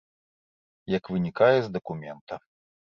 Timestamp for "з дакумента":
1.61-2.45